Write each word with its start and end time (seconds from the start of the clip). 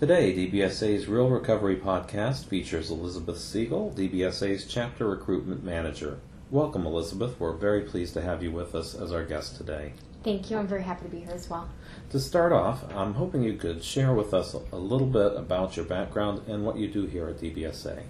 Today, 0.00 0.34
DBSA's 0.34 1.06
Real 1.06 1.28
Recovery 1.28 1.76
Podcast 1.76 2.46
features 2.46 2.90
Elizabeth 2.90 3.38
Siegel, 3.38 3.94
DBSA's 3.96 4.66
Chapter 4.66 5.06
Recruitment 5.06 5.62
Manager. 5.62 6.18
Welcome, 6.50 6.84
Elizabeth. 6.84 7.38
We're 7.38 7.52
very 7.52 7.82
pleased 7.82 8.14
to 8.14 8.22
have 8.22 8.42
you 8.42 8.50
with 8.50 8.74
us 8.74 8.96
as 8.96 9.12
our 9.12 9.24
guest 9.24 9.56
today. 9.56 9.92
Thank 10.24 10.50
you. 10.50 10.58
I'm 10.58 10.66
very 10.66 10.82
happy 10.82 11.04
to 11.04 11.10
be 11.10 11.20
here 11.20 11.30
as 11.32 11.48
well. 11.48 11.68
To 12.10 12.18
start 12.18 12.52
off, 12.52 12.84
I'm 12.94 13.14
hoping 13.14 13.42
you 13.42 13.54
could 13.54 13.82
share 13.84 14.12
with 14.12 14.34
us 14.34 14.54
a 14.54 14.76
little 14.76 15.06
bit 15.06 15.36
about 15.36 15.76
your 15.76 15.84
background 15.86 16.42
and 16.48 16.64
what 16.64 16.76
you 16.76 16.88
do 16.88 17.06
here 17.06 17.28
at 17.28 17.38
DBSA. 17.38 18.02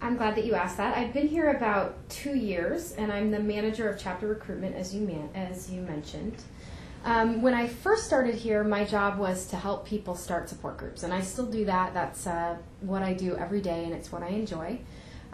I'm 0.00 0.16
glad 0.16 0.36
that 0.36 0.44
you 0.44 0.54
asked 0.54 0.76
that. 0.76 0.96
I've 0.96 1.12
been 1.12 1.28
here 1.28 1.50
about 1.50 2.08
two 2.10 2.36
years, 2.36 2.92
and 2.92 3.10
I'm 3.10 3.30
the 3.30 3.40
manager 3.40 3.88
of 3.88 3.98
chapter 3.98 4.26
recruitment, 4.26 4.76
as 4.76 4.94
you 4.94 5.00
man- 5.06 5.30
as 5.34 5.70
you 5.70 5.80
mentioned. 5.80 6.36
Um, 7.04 7.42
when 7.42 7.54
I 7.54 7.66
first 7.66 8.04
started 8.04 8.34
here, 8.34 8.64
my 8.64 8.84
job 8.84 9.18
was 9.18 9.46
to 9.46 9.56
help 9.56 9.86
people 9.86 10.14
start 10.14 10.48
support 10.48 10.76
groups, 10.76 11.02
and 11.02 11.12
I 11.12 11.22
still 11.22 11.46
do 11.46 11.64
that. 11.64 11.92
That's 11.94 12.26
uh, 12.26 12.56
what 12.80 13.02
I 13.02 13.14
do 13.14 13.36
every 13.36 13.60
day, 13.60 13.84
and 13.84 13.92
it's 13.92 14.12
what 14.12 14.22
I 14.22 14.28
enjoy. 14.28 14.78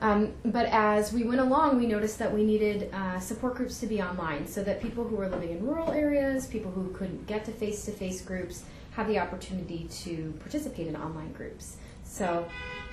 Um, 0.00 0.32
but 0.46 0.66
as 0.66 1.12
we 1.12 1.24
went 1.24 1.40
along, 1.40 1.78
we 1.78 1.86
noticed 1.86 2.18
that 2.18 2.32
we 2.32 2.42
needed 2.42 2.90
uh, 2.92 3.20
support 3.20 3.54
groups 3.56 3.80
to 3.80 3.86
be 3.86 4.00
online 4.00 4.46
so 4.46 4.62
that 4.62 4.80
people 4.80 5.04
who 5.04 5.16
were 5.16 5.28
living 5.28 5.50
in 5.50 5.64
rural 5.64 5.90
areas, 5.92 6.46
people 6.46 6.70
who 6.70 6.90
couldn't 6.92 7.26
get 7.26 7.44
to 7.44 7.52
face 7.52 7.84
to 7.84 7.92
face 7.92 8.22
groups, 8.22 8.64
have 8.92 9.06
the 9.08 9.18
opportunity 9.18 9.86
to 9.90 10.32
participate 10.40 10.86
in 10.86 10.96
online 10.96 11.32
groups. 11.32 11.76
So 12.02 12.46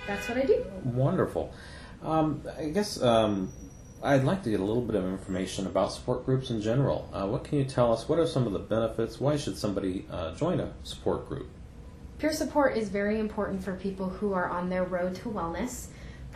that's 0.06 0.28
what 0.28 0.38
I 0.38 0.44
do. 0.44 0.66
Wonderful. 0.84 1.54
Um, 2.04 2.44
I 2.58 2.66
guess 2.66 3.02
um, 3.02 3.52
I'd 4.04 4.26
like 4.26 4.44
to 4.44 4.50
get 4.50 4.60
a 4.60 4.64
little 4.64 4.84
bit 4.84 4.96
of 4.96 5.06
information 5.06 5.66
about 5.66 5.94
support 5.94 6.26
groups 6.26 6.50
in 6.50 6.62
general. 6.62 7.10
Uh, 7.14 7.26
what 7.26 7.46
can 7.46 7.58
you 7.58 7.66
tell 7.66 7.94
us? 7.94 8.10
What 8.10 8.20
are 8.20 8.28
some 8.28 8.46
of 8.46 8.54
the 8.54 8.60
benefits? 8.60 9.20
Why 9.20 9.38
should 9.38 9.58
somebody 9.58 10.06
uh, 10.12 10.36
join 10.36 10.60
a 10.60 10.74
support 10.84 11.28
group? 11.30 11.48
Peer 12.20 12.34
support 12.34 12.76
is 12.76 12.90
very 12.90 13.20
important 13.20 13.64
for 13.64 13.76
people 13.76 14.10
who 14.10 14.34
are 14.34 14.50
on 14.50 14.70
their 14.70 14.84
road 14.84 15.16
to 15.16 15.30
wellness 15.30 15.88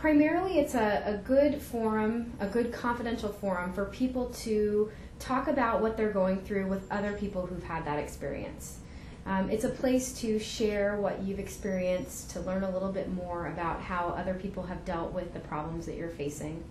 primarily 0.02 0.58
it's 0.58 0.74
a, 0.74 1.00
a 1.06 1.16
good 1.18 1.62
forum, 1.62 2.32
a 2.40 2.46
good 2.48 2.72
confidential 2.72 3.28
forum 3.28 3.72
for 3.72 3.84
people 3.84 4.26
to 4.30 4.90
talk 5.20 5.46
about 5.46 5.80
what 5.80 5.96
they're 5.96 6.10
going 6.10 6.40
through 6.40 6.66
with 6.66 6.90
other 6.90 7.12
people 7.12 7.46
who've 7.46 7.62
had 7.62 7.84
that 7.84 8.00
experience. 8.00 8.78
Um, 9.26 9.48
it's 9.48 9.62
a 9.62 9.68
place 9.68 10.12
to 10.14 10.40
share 10.40 10.96
what 10.96 11.22
you've 11.22 11.38
experienced, 11.38 12.30
to 12.30 12.40
learn 12.40 12.64
a 12.64 12.70
little 12.70 12.90
bit 12.90 13.12
more 13.14 13.46
about 13.46 13.80
how 13.80 14.08
other 14.08 14.34
people 14.34 14.64
have 14.64 14.84
dealt 14.84 15.12
with 15.12 15.32
the 15.34 15.38
problems 15.38 15.86
that 15.86 15.94
you're 15.94 16.08
facing. 16.08 16.64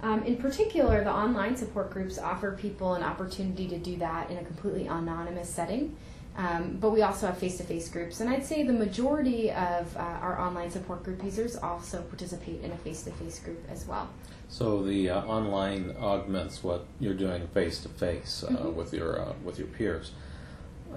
Um, 0.00 0.22
in 0.22 0.38
particular, 0.38 1.04
the 1.04 1.12
online 1.12 1.56
support 1.56 1.90
groups 1.90 2.18
offer 2.18 2.52
people 2.52 2.94
an 2.94 3.02
opportunity 3.02 3.68
to 3.68 3.76
do 3.76 3.98
that 3.98 4.30
in 4.30 4.38
a 4.38 4.44
completely 4.44 4.86
anonymous 4.86 5.50
setting. 5.50 5.94
Um, 6.36 6.78
but 6.80 6.90
we 6.90 7.02
also 7.02 7.26
have 7.26 7.36
face 7.36 7.58
to 7.58 7.64
face 7.64 7.90
groups, 7.90 8.20
and 8.20 8.30
I'd 8.30 8.44
say 8.44 8.62
the 8.62 8.72
majority 8.72 9.50
of 9.50 9.94
uh, 9.96 10.00
our 10.00 10.40
online 10.40 10.70
support 10.70 11.02
group 11.04 11.22
users 11.22 11.56
also 11.56 12.00
participate 12.02 12.62
in 12.62 12.70
a 12.72 12.76
face 12.78 13.02
to 13.02 13.10
face 13.10 13.38
group 13.38 13.62
as 13.68 13.86
well. 13.86 14.08
So 14.48 14.82
the 14.82 15.10
uh, 15.10 15.22
online 15.24 15.94
augments 16.00 16.62
what 16.64 16.86
you're 17.00 17.14
doing 17.14 17.46
face 17.48 17.82
to 17.82 17.90
face 17.90 18.44
with 18.74 18.94
your 18.94 19.20
uh, 19.20 19.32
with 19.44 19.58
your 19.58 19.68
peers. 19.68 20.12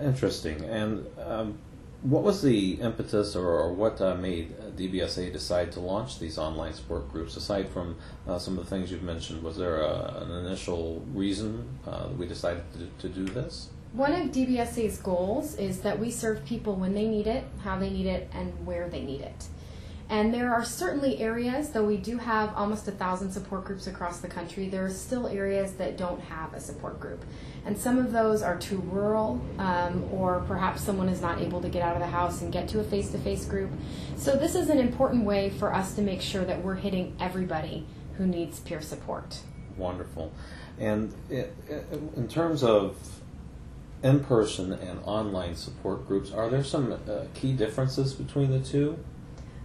Interesting. 0.01 0.63
And 0.63 1.05
um, 1.19 1.57
what 2.01 2.21
was 2.21 2.41
the 2.41 2.73
impetus, 2.73 3.35
or, 3.35 3.47
or 3.47 3.73
what 3.73 3.99
uh, 3.99 4.15
made 4.15 4.55
DBSA 4.77 5.33
decide 5.33 5.71
to 5.71 5.79
launch 5.79 6.19
these 6.19 6.37
online 6.37 6.73
support 6.73 7.11
groups? 7.11 7.35
Aside 7.35 7.67
from 7.69 7.95
uh, 8.27 8.37
some 8.37 8.59
of 8.59 8.63
the 8.63 8.69
things 8.69 8.91
you've 8.91 9.03
mentioned, 9.03 9.41
was 9.41 9.57
there 9.57 9.81
a, 9.81 10.21
an 10.21 10.45
initial 10.45 11.03
reason 11.13 11.67
uh, 11.87 12.09
we 12.15 12.27
decided 12.27 12.63
to, 12.73 13.07
to 13.07 13.13
do 13.13 13.25
this? 13.25 13.69
One 13.95 14.11
of 14.11 14.27
DBSA's 14.27 14.97
goals 14.97 15.55
is 15.55 15.79
that 15.83 15.97
we 15.97 16.11
serve 16.11 16.43
people 16.43 16.75
when 16.75 16.93
they 16.93 17.07
need 17.07 17.27
it, 17.27 17.45
how 17.63 17.79
they 17.79 17.89
need 17.89 18.07
it, 18.07 18.29
and 18.33 18.65
where 18.65 18.89
they 18.89 18.99
need 18.99 19.21
it. 19.21 19.45
And 20.09 20.33
there 20.33 20.53
are 20.53 20.65
certainly 20.65 21.21
areas, 21.21 21.69
though 21.69 21.85
we 21.85 21.95
do 21.95 22.17
have 22.17 22.53
almost 22.57 22.89
a 22.89 22.91
thousand 22.91 23.31
support 23.31 23.63
groups 23.63 23.87
across 23.87 24.19
the 24.19 24.27
country, 24.27 24.67
there 24.67 24.83
are 24.83 24.89
still 24.89 25.27
areas 25.27 25.75
that 25.75 25.95
don't 25.95 26.19
have 26.19 26.53
a 26.53 26.59
support 26.59 26.99
group. 26.99 27.23
And 27.65 27.77
some 27.77 27.97
of 27.97 28.11
those 28.11 28.41
are 28.41 28.57
too 28.57 28.79
rural, 28.91 29.41
um, 29.59 30.03
or 30.11 30.43
perhaps 30.45 30.81
someone 30.81 31.07
is 31.07 31.21
not 31.21 31.39
able 31.39 31.61
to 31.61 31.69
get 31.69 31.81
out 31.81 31.95
of 31.95 32.01
the 32.01 32.07
house 32.07 32.41
and 32.41 32.51
get 32.51 32.67
to 32.69 32.81
a 32.81 32.83
face 32.83 33.11
to 33.11 33.17
face 33.19 33.45
group. 33.45 33.71
So, 34.17 34.35
this 34.35 34.55
is 34.55 34.69
an 34.69 34.77
important 34.77 35.23
way 35.23 35.51
for 35.51 35.73
us 35.73 35.95
to 35.95 36.01
make 36.01 36.21
sure 36.21 36.43
that 36.43 36.61
we're 36.61 36.75
hitting 36.75 37.15
everybody 37.17 37.87
who 38.17 38.27
needs 38.27 38.59
peer 38.59 38.81
support. 38.81 39.39
Wonderful. 39.77 40.33
And 40.77 41.13
in 41.29 42.27
terms 42.27 42.61
of 42.61 42.97
in 44.03 44.23
person 44.23 44.73
and 44.73 44.99
online 45.03 45.55
support 45.55 46.07
groups, 46.07 46.31
are 46.31 46.49
there 46.49 46.63
some 46.63 46.91
uh, 46.91 47.25
key 47.33 47.53
differences 47.53 48.13
between 48.13 48.51
the 48.51 48.59
two? 48.59 48.97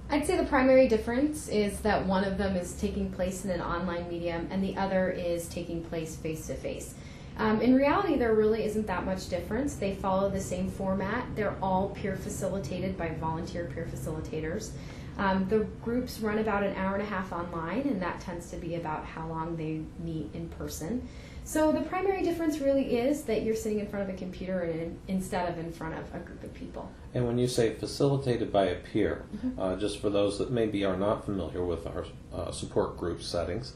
I'd 0.09 0.27
say 0.27 0.37
the 0.37 0.45
primary 0.45 0.89
difference 0.89 1.49
is 1.49 1.81
that 1.81 2.05
one 2.07 2.25
of 2.25 2.37
them 2.37 2.57
is 2.57 2.73
taking 2.75 3.13
place 3.13 3.45
in 3.45 3.51
an 3.51 3.61
online 3.61 4.09
medium 4.09 4.49
and 4.51 4.63
the 4.63 4.77
other 4.77 5.11
is 5.11 5.49
taking 5.49 5.85
place 5.85 6.17
face 6.17 6.49
to 6.49 6.55
face. 6.55 6.95
In 7.39 7.75
reality, 7.75 8.19
there 8.19 8.35
really 8.35 8.65
isn't 8.65 8.87
that 8.87 9.07
much 9.07 9.31
difference. 9.31 9.77
They 9.77 9.95
follow 9.95 10.29
the 10.29 10.41
same 10.41 10.69
format. 10.69 11.25
They're 11.35 11.57
all 11.63 11.89
peer 11.89 12.17
facilitated 12.17 12.99
by 12.99 13.15
volunteer 13.15 13.65
peer 13.73 13.89
facilitators. 13.91 14.73
Um, 15.17 15.49
the 15.49 15.61
groups 15.83 16.21
run 16.21 16.39
about 16.39 16.65
an 16.65 16.75
hour 16.77 16.95
and 16.95 17.03
a 17.03 17.07
half 17.07 17.33
online, 17.33 17.83
and 17.83 18.03
that 18.03 18.21
tends 18.21 18.51
to 18.51 18.57
be 18.57 18.75
about 18.75 19.07
how 19.07 19.27
long 19.27 19.57
they 19.57 19.81
meet 20.05 20.31
in 20.35 20.49
person. 20.51 21.09
So 21.51 21.73
the 21.73 21.81
primary 21.81 22.23
difference 22.23 22.61
really 22.61 22.97
is 22.97 23.23
that 23.23 23.43
you're 23.43 23.57
sitting 23.57 23.81
in 23.81 23.89
front 23.89 24.09
of 24.09 24.15
a 24.15 24.17
computer 24.17 24.63
in, 24.63 24.97
instead 25.09 25.49
of 25.49 25.59
in 25.59 25.73
front 25.73 25.99
of 25.99 26.15
a 26.15 26.21
group 26.21 26.45
of 26.45 26.55
people. 26.55 26.89
And 27.13 27.27
when 27.27 27.39
you 27.39 27.49
say 27.49 27.75
facilitated 27.75 28.53
by 28.53 28.67
a 28.67 28.77
peer, 28.77 29.25
mm-hmm. 29.35 29.59
uh, 29.59 29.75
just 29.75 30.01
for 30.01 30.11
those 30.11 30.39
that 30.39 30.53
maybe 30.53 30.85
are 30.85 30.97
not 30.97 31.25
familiar 31.25 31.65
with 31.65 31.89
our 31.89 32.05
uh, 32.33 32.53
support 32.53 32.97
group 32.97 33.21
settings, 33.21 33.73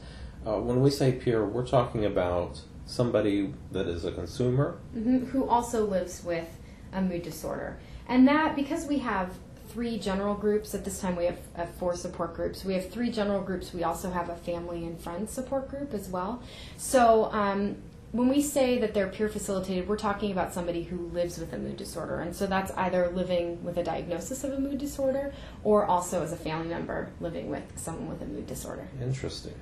uh, 0.47 0.57
when 0.57 0.81
we 0.81 0.89
say 0.89 1.11
peer, 1.11 1.45
we're 1.45 1.67
talking 1.67 2.05
about 2.05 2.61
somebody 2.85 3.53
that 3.73 3.87
is 3.87 4.05
a 4.05 4.11
consumer 4.13 4.79
mm-hmm. 4.95 5.25
who 5.25 5.45
also 5.45 5.85
lives 5.85 6.23
with 6.23 6.47
a 6.93 7.01
mood 7.01 7.23
disorder. 7.23 7.77
And 8.07 8.25
that, 8.29 8.55
because 8.55 8.87
we 8.87 8.99
have 8.99 9.31
three 9.69 9.97
general 9.97 10.35
groups. 10.35 10.73
At 10.73 10.85
this 10.85 10.99
time, 10.99 11.15
we 11.15 11.25
have, 11.25 11.39
have, 11.55 11.69
four 11.75 11.95
support 11.95 12.35
groups. 12.35 12.63
We 12.63 12.73
have 12.73 12.89
three 12.89 13.11
general 13.11 13.41
groups. 13.41 13.73
We 13.73 13.83
also 13.83 14.09
have 14.11 14.29
a 14.29 14.35
family 14.35 14.85
and 14.85 14.99
friends 14.99 15.31
support 15.31 15.69
group 15.69 15.93
as 15.93 16.07
well. 16.09 16.41
So 16.77 17.31
um, 17.31 17.77
when 18.11 18.29
we 18.29 18.41
say 18.41 18.79
that 18.79 18.93
they're 18.93 19.09
peer 19.09 19.27
facilitated, 19.27 19.89
we're 19.89 19.97
talking 19.97 20.31
about 20.31 20.53
somebody 20.53 20.83
who 20.83 21.07
lives 21.09 21.37
with 21.37 21.51
a 21.51 21.57
mood 21.57 21.75
disorder. 21.75 22.19
And 22.19 22.33
so 22.33 22.47
that's 22.47 22.71
either 22.71 23.09
living 23.09 23.61
with 23.63 23.77
a 23.77 23.83
diagnosis 23.83 24.43
of 24.45 24.53
a 24.53 24.59
mood 24.59 24.77
disorder 24.77 25.33
or 25.63 25.85
also 25.85 26.23
as 26.23 26.31
a 26.31 26.37
family 26.37 26.69
member 26.69 27.09
living 27.19 27.49
with 27.49 27.63
someone 27.75 28.07
with 28.07 28.21
a 28.21 28.25
mood 28.25 28.47
disorder. 28.47 28.87
Interesting. 29.01 29.55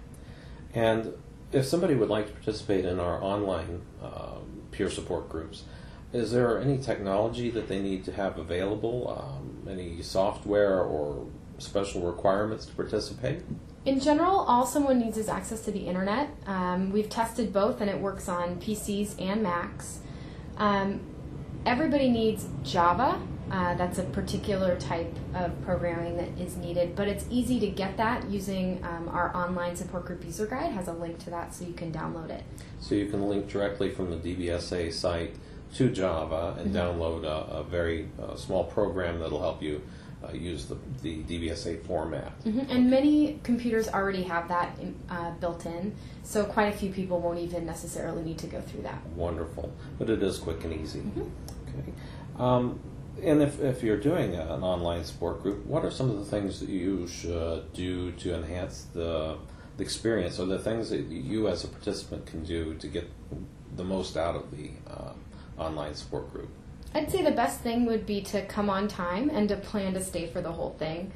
And 0.76 1.14
if 1.52 1.66
somebody 1.66 1.96
would 1.96 2.10
like 2.10 2.28
to 2.28 2.34
participate 2.34 2.86
in 2.86 3.00
our 3.00 3.24
online 3.24 3.82
uh, 4.04 4.38
peer 4.72 4.90
support 4.90 5.30
groups, 5.30 5.64
is 6.14 6.32
there 6.32 6.60
any 6.60 6.78
technology 6.78 7.50
that 7.50 7.68
they 7.68 7.82
need 7.82 8.06
to 8.06 8.12
have 8.14 8.38
available? 8.38 9.10
Um, 9.10 9.68
any 9.70 10.02
software 10.02 10.82
or 10.82 11.28
special 11.58 12.02
requirements 12.02 12.66
to 12.68 12.74
participate? 12.74 13.42
In 13.86 14.00
general, 14.00 14.40
all 14.42 14.66
someone 14.66 15.00
needs 15.00 15.18
is 15.18 15.28
access 15.28 15.62
to 15.66 15.72
the 15.72 15.88
internet. 15.88 16.30
Um, 16.46 16.92
we've 16.92 17.10
tested 17.10 17.52
both, 17.52 17.82
and 17.82 17.90
it 17.90 18.00
works 18.00 18.30
on 18.30 18.62
PCs 18.62 19.20
and 19.20 19.42
Macs. 19.44 20.00
Um, 20.58 21.02
everybody 21.66 22.10
needs 22.10 22.48
Java. 22.64 23.20
Uh, 23.52 23.76
that's 23.76 23.98
a 23.98 24.04
particular 24.04 24.80
type 24.80 25.14
of 25.36 25.60
programming 25.64 26.16
that 26.18 26.30
is 26.40 26.56
needed, 26.56 26.96
but 26.96 27.08
it's 27.08 27.26
easy 27.30 27.60
to 27.60 27.68
get 27.68 27.98
that 27.98 28.30
using 28.30 28.84
um, 28.84 29.10
our 29.10 29.36
online 29.36 29.76
support 29.76 30.06
group 30.06 30.24
user 30.24 30.46
guide. 30.46 30.72
Has 30.72 30.88
a 30.88 30.94
link 30.94 31.20
to 31.26 31.30
that, 31.32 31.54
so 31.54 31.66
you 31.66 31.74
can 31.74 31.92
download 31.92 32.30
it. 32.30 32.44
So 32.80 32.96
you 32.96 33.08
can 33.08 33.28
link 33.28 33.50
directly 33.50 33.90
from 33.90 34.10
the 34.10 34.18
DBSA 34.18 34.94
site 34.94 35.36
to 35.76 35.90
Java 35.90 36.56
and 36.60 36.74
download 36.74 37.24
a, 37.24 37.58
a 37.58 37.64
very 37.64 38.10
uh, 38.22 38.36
small 38.36 38.64
program 38.64 39.20
that'll 39.20 39.42
help 39.42 39.62
you 39.62 39.82
uh, 40.24 40.32
use 40.32 40.66
the, 40.66 40.78
the 41.02 41.24
DBSA 41.24 41.86
format. 41.86 42.40
Mm-hmm. 42.44 42.72
And 42.72 42.90
many 42.90 43.40
computers 43.44 43.90
already 43.90 44.24
have 44.24 44.48
that 44.48 44.78
uh, 45.10 45.32
built 45.32 45.66
in, 45.66 45.96
so 46.24 46.46
quite 46.46 46.74
a 46.74 46.78
few 46.78 46.92
people 46.92 47.20
won't 47.20 47.40
even 47.40 47.66
necessarily 47.66 48.24
need 48.24 48.38
to 48.40 48.48
go 48.48 48.62
through 48.62 48.84
that. 48.84 49.06
Wonderful. 49.16 49.74
But 50.00 50.10
it 50.10 50.24
is 50.24 50.38
quick 50.38 50.64
and 50.64 50.74
easy. 50.74 51.00
Mm-hmm. 51.00 51.80
Okay. 51.80 51.94
Um, 52.38 52.80
and 53.22 53.42
if, 53.42 53.62
if 53.62 53.84
you're 53.84 53.98
doing 53.98 54.36
an 54.36 54.64
online 54.64 55.04
support 55.04 55.42
group, 55.44 55.66
what 55.66 55.86
are 55.86 55.92
some 55.92 56.10
of 56.10 56.18
the 56.18 56.26
things 56.26 56.60
that 56.60 56.70
you 56.70 57.08
should 57.08 57.72
do 57.74 58.12
to 58.14 58.36
enhance 58.36 58.88
the, 58.94 59.38
the 59.78 59.84
experience 59.84 60.40
or 60.40 60.46
the 60.46 60.60
things 60.60 60.90
that 60.90 61.02
you 61.02 61.48
as 61.48 61.64
a 61.64 61.68
participant 61.68 62.26
can 62.26 62.44
do 62.44 62.74
to 62.76 62.88
get 62.88 63.10
the 63.76 63.84
most 63.84 64.18
out 64.18 64.36
of 64.36 64.52
the 64.52 64.72
uh, 64.88 65.14
online 65.58 65.94
support 65.96 66.32
group? 66.34 66.50
I'd 66.94 67.12
say 67.12 67.24
the 67.24 67.32
best 67.32 67.62
thing 67.62 67.86
would 67.86 68.06
be 68.06 68.22
to 68.22 68.46
come 68.46 68.70
on 68.70 68.88
time 68.88 69.30
and 69.30 69.50
to 69.50 69.56
plan 69.56 69.94
to 69.94 70.04
stay 70.04 70.28
for 70.28 70.42
the 70.42 70.52
whole 70.52 70.76
thing. 70.78 71.12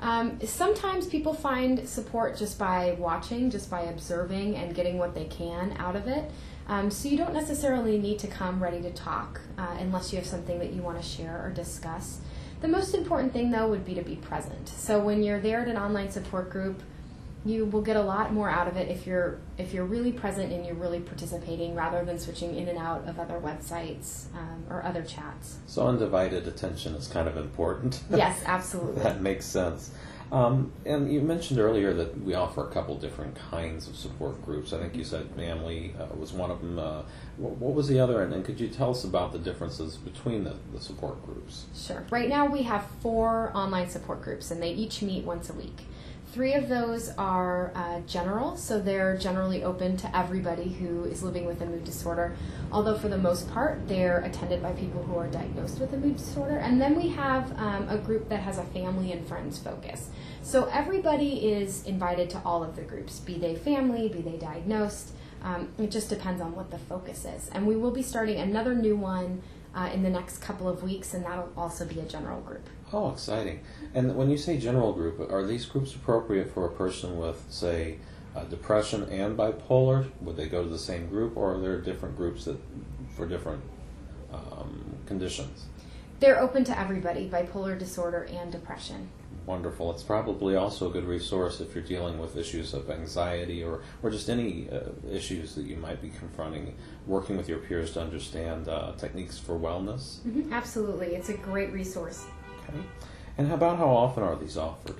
Um, 0.00 0.38
sometimes 0.44 1.06
people 1.06 1.34
find 1.34 1.86
support 1.86 2.36
just 2.36 2.58
by 2.58 2.96
watching, 2.98 3.50
just 3.50 3.70
by 3.70 3.82
observing 3.82 4.56
and 4.56 4.74
getting 4.74 4.98
what 4.98 5.14
they 5.14 5.26
can 5.26 5.74
out 5.78 5.94
of 5.94 6.08
it. 6.08 6.30
Um, 6.68 6.90
so 6.90 7.08
you 7.08 7.18
don't 7.18 7.34
necessarily 7.34 7.98
need 7.98 8.18
to 8.20 8.26
come 8.26 8.62
ready 8.62 8.80
to 8.82 8.90
talk 8.92 9.40
uh, 9.58 9.76
unless 9.78 10.12
you 10.12 10.18
have 10.18 10.26
something 10.26 10.58
that 10.58 10.72
you 10.72 10.82
want 10.82 11.00
to 11.00 11.06
share 11.06 11.44
or 11.44 11.50
discuss. 11.50 12.20
The 12.60 12.68
most 12.68 12.94
important 12.94 13.32
thing, 13.32 13.50
though, 13.50 13.68
would 13.68 13.84
be 13.84 13.94
to 13.94 14.02
be 14.02 14.16
present. 14.16 14.68
So 14.68 15.00
when 15.00 15.22
you're 15.22 15.40
there 15.40 15.60
at 15.60 15.68
an 15.68 15.76
online 15.76 16.10
support 16.10 16.50
group, 16.50 16.82
you 17.44 17.64
will 17.64 17.80
get 17.80 17.96
a 17.96 18.02
lot 18.02 18.32
more 18.32 18.50
out 18.50 18.68
of 18.68 18.76
it 18.76 18.90
if 18.90 19.06
you're 19.06 19.38
if 19.56 19.72
you're 19.72 19.84
really 19.84 20.12
present 20.12 20.52
and 20.52 20.66
you're 20.66 20.74
really 20.74 21.00
participating 21.00 21.74
rather 21.74 22.04
than 22.04 22.18
switching 22.18 22.54
in 22.54 22.68
and 22.68 22.78
out 22.78 23.08
of 23.08 23.18
other 23.18 23.40
websites 23.40 24.26
um, 24.34 24.64
or 24.68 24.84
other 24.84 25.02
chats. 25.02 25.58
So 25.66 25.86
undivided 25.86 26.46
attention 26.46 26.94
is 26.94 27.08
kind 27.08 27.28
of 27.28 27.36
important. 27.36 28.02
Yes, 28.10 28.42
absolutely. 28.44 29.02
that 29.02 29.22
makes 29.22 29.46
sense. 29.46 29.92
Um, 30.30 30.72
and 30.84 31.12
you 31.12 31.22
mentioned 31.22 31.58
earlier 31.58 31.92
that 31.94 32.22
we 32.22 32.34
offer 32.34 32.68
a 32.68 32.70
couple 32.70 32.96
different 32.96 33.34
kinds 33.50 33.88
of 33.88 33.96
support 33.96 34.44
groups. 34.44 34.72
I 34.72 34.78
think 34.78 34.94
you 34.94 35.02
said 35.02 35.28
family 35.34 35.94
uh, 35.98 36.14
was 36.14 36.32
one 36.32 36.50
of 36.50 36.60
them. 36.60 36.78
Uh, 36.78 37.02
what, 37.36 37.56
what, 37.56 37.74
was 37.74 37.88
the 37.88 37.98
other? 37.98 38.22
And, 38.22 38.32
and, 38.32 38.44
could 38.44 38.60
you 38.60 38.68
tell 38.68 38.90
us 38.90 39.04
about 39.04 39.32
the 39.32 39.38
differences 39.38 39.96
between 39.96 40.44
the, 40.44 40.54
the 40.72 40.80
support 40.80 41.24
groups? 41.24 41.66
Sure. 41.74 42.04
Right 42.10 42.28
now 42.28 42.46
we 42.46 42.62
have 42.62 42.86
four 43.00 43.50
online 43.54 43.88
support 43.88 44.22
groups, 44.22 44.50
and 44.50 44.62
they 44.62 44.70
each 44.70 45.02
meet 45.02 45.24
once 45.24 45.50
a 45.50 45.54
week. 45.54 45.86
Three 46.32 46.54
of 46.54 46.68
those 46.68 47.08
are 47.18 47.72
uh, 47.74 48.00
general, 48.06 48.56
so 48.56 48.78
they're 48.78 49.16
generally 49.16 49.64
open 49.64 49.96
to 49.96 50.16
everybody 50.16 50.68
who 50.68 51.02
is 51.02 51.24
living 51.24 51.44
with 51.44 51.60
a 51.60 51.66
mood 51.66 51.82
disorder, 51.82 52.36
although 52.70 52.96
for 52.96 53.08
the 53.08 53.18
most 53.18 53.50
part 53.50 53.88
they're 53.88 54.18
attended 54.18 54.62
by 54.62 54.70
people 54.74 55.02
who 55.02 55.18
are 55.18 55.26
diagnosed 55.26 55.80
with 55.80 55.92
a 55.92 55.96
mood 55.96 56.18
disorder. 56.18 56.58
And 56.58 56.80
then 56.80 56.94
we 56.94 57.08
have 57.08 57.50
um, 57.58 57.88
a 57.88 57.98
group 57.98 58.28
that 58.28 58.38
has 58.40 58.58
a 58.58 58.62
family 58.62 59.10
and 59.10 59.26
friends 59.26 59.58
focus. 59.58 60.10
So 60.42 60.66
everybody 60.66 61.50
is 61.50 61.84
invited 61.84 62.30
to 62.30 62.42
all 62.44 62.62
of 62.62 62.76
the 62.76 62.82
groups, 62.82 63.18
be 63.18 63.36
they 63.36 63.56
family, 63.56 64.08
be 64.08 64.20
they 64.20 64.36
diagnosed. 64.36 65.10
Um, 65.42 65.68
it 65.78 65.90
just 65.90 66.08
depends 66.08 66.40
on 66.40 66.54
what 66.54 66.70
the 66.70 66.78
focus 66.78 67.24
is. 67.24 67.48
And 67.52 67.66
we 67.66 67.76
will 67.76 67.90
be 67.90 68.02
starting 68.02 68.38
another 68.38 68.74
new 68.74 68.96
one 68.96 69.42
uh, 69.74 69.90
in 69.92 70.02
the 70.02 70.10
next 70.10 70.38
couple 70.38 70.68
of 70.68 70.82
weeks, 70.82 71.14
and 71.14 71.24
that'll 71.24 71.52
also 71.56 71.84
be 71.84 72.00
a 72.00 72.04
general 72.04 72.40
group. 72.40 72.66
Oh, 72.92 73.12
exciting. 73.12 73.60
And 73.94 74.16
when 74.16 74.30
you 74.30 74.36
say 74.36 74.58
general 74.58 74.92
group, 74.92 75.20
are 75.30 75.46
these 75.46 75.66
groups 75.66 75.94
appropriate 75.94 76.52
for 76.52 76.66
a 76.66 76.70
person 76.70 77.18
with, 77.18 77.44
say, 77.48 77.98
uh, 78.34 78.44
depression 78.44 79.04
and 79.04 79.36
bipolar? 79.36 80.10
Would 80.22 80.36
they 80.36 80.48
go 80.48 80.62
to 80.62 80.68
the 80.68 80.78
same 80.78 81.08
group, 81.08 81.36
or 81.36 81.54
are 81.54 81.60
there 81.60 81.80
different 81.80 82.16
groups 82.16 82.44
that 82.46 82.58
for 83.14 83.26
different 83.26 83.62
um, 84.32 84.96
conditions? 85.06 85.66
They're 86.20 86.38
open 86.38 86.64
to 86.64 86.78
everybody, 86.78 87.30
bipolar 87.30 87.78
disorder 87.78 88.28
and 88.30 88.52
depression. 88.52 89.08
Wonderful. 89.46 89.90
It's 89.90 90.02
probably 90.02 90.54
also 90.54 90.90
a 90.90 90.92
good 90.92 91.06
resource 91.06 91.62
if 91.62 91.74
you're 91.74 91.82
dealing 91.82 92.18
with 92.18 92.36
issues 92.36 92.74
of 92.74 92.90
anxiety 92.90 93.64
or, 93.64 93.80
or 94.02 94.10
just 94.10 94.28
any 94.28 94.68
uh, 94.70 94.80
issues 95.10 95.54
that 95.54 95.64
you 95.64 95.76
might 95.76 96.02
be 96.02 96.10
confronting, 96.10 96.76
working 97.06 97.38
with 97.38 97.48
your 97.48 97.58
peers 97.58 97.94
to 97.94 98.02
understand 98.02 98.68
uh, 98.68 98.92
techniques 98.98 99.38
for 99.38 99.58
wellness. 99.58 100.18
Mm-hmm. 100.18 100.52
Absolutely. 100.52 101.14
It's 101.14 101.30
a 101.30 101.36
great 101.38 101.72
resource. 101.72 102.26
Okay. 102.68 102.78
And 103.38 103.48
how 103.48 103.54
about 103.54 103.78
how 103.78 103.88
often 103.88 104.22
are 104.22 104.36
these 104.36 104.58
offered? 104.58 104.96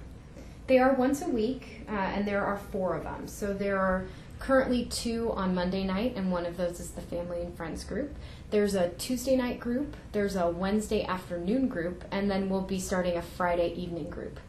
They 0.69 0.79
are 0.79 0.95
once 0.95 1.21
a 1.21 1.29
week, 1.29 1.83
uh, 1.87 1.93
and 1.93 2.27
there 2.27 2.45
are 2.45 2.57
four 2.57 2.97
of 2.97 3.05
them. 3.05 3.29
So 3.29 3.53
there 3.53 3.79
are 3.79 4.07
currently 4.41 4.87
two 4.87 5.31
on 5.33 5.55
Monday 5.55 5.85
night, 5.85 6.15
and 6.17 6.33
one 6.33 6.47
of 6.47 6.57
those 6.57 6.81
is 6.81 6.91
the 6.91 7.03
family 7.03 7.43
and 7.43 7.57
friends 7.57 7.85
group. 7.85 8.17
There's 8.51 8.75
a 8.75 8.89
Tuesday 8.91 9.37
night 9.37 9.61
group, 9.61 9.97
there's 10.11 10.35
a 10.35 10.49
Wednesday 10.49 11.05
afternoon 11.05 11.69
group, 11.69 12.03
and 12.11 12.29
then 12.29 12.49
we'll 12.49 12.63
be 12.63 12.81
starting 12.81 13.17
a 13.17 13.23
Friday 13.23 13.73
evening 13.75 14.11
group. 14.11 14.41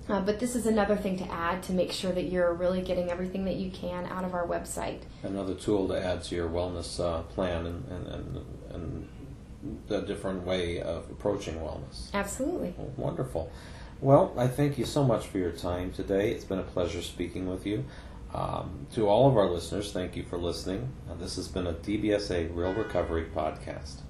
uh, 0.10 0.22
but 0.22 0.40
this 0.40 0.56
is 0.56 0.66
another 0.66 0.96
thing 0.96 1.18
to 1.18 1.32
add 1.32 1.64
to 1.64 1.74
make 1.74 1.92
sure 1.92 2.12
that 2.12 2.24
you're 2.24 2.54
really 2.54 2.82
getting 2.82 3.12
everything 3.12 3.46
that 3.46 3.56
you 3.56 3.70
can 3.72 4.06
out 4.06 4.24
of 4.24 4.34
our 4.34 4.48
website. 4.48 5.02
Another 5.24 5.54
tool 5.54 5.88
to 5.90 6.02
add 6.02 6.24
to 6.26 6.36
your 6.36 6.50
wellness 6.50 7.00
uh, 7.00 7.24
plan 7.24 7.66
and, 7.66 7.88
and, 7.90 8.08
and, 8.08 8.46
and 8.72 9.10
a 9.90 10.02
different 10.02 10.46
way 10.46 10.82
of 10.82 11.10
approaching 11.12 11.56
wellness. 11.56 12.14
Absolutely. 12.14 12.74
Well, 12.78 12.94
wonderful. 12.98 13.52
Well, 14.00 14.34
I 14.38 14.48
thank 14.48 14.78
you 14.78 14.86
so 14.86 15.04
much 15.04 15.26
for 15.26 15.40
your 15.40 15.52
time 15.52 15.92
today. 15.92 16.32
It's 16.32 16.46
been 16.46 16.60
a 16.60 16.64
pleasure 16.64 17.02
speaking 17.02 17.50
with 17.50 17.66
you. 17.66 17.84
Um, 18.34 18.88
to 18.94 19.08
all 19.08 19.28
of 19.28 19.38
our 19.38 19.50
listeners, 19.50 19.92
thank 19.92 20.16
you 20.16 20.24
for 20.24 20.38
listening. 20.38 20.92
Uh, 21.10 21.16
this 21.16 21.38
has 21.38 21.48
been 21.48 21.66
a 21.66 21.74
DBSA 21.74 22.56
Real 22.56 22.74
Recovery 22.74 23.26
podcast. 23.36 24.02